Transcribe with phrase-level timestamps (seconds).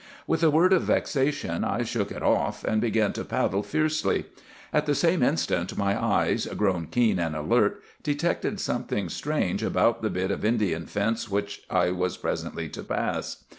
[0.25, 4.25] With a word of vexation I shook it off, and began to paddle fiercely.
[4.73, 10.09] At the same instant my eyes, grown keen and alert, detected something strange about the
[10.09, 13.43] bit of Indian fence which I was presently to pass.